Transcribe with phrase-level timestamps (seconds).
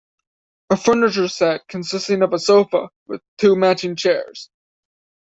[0.71, 4.49] A furniture set consisting of a sofa with two matching chairs.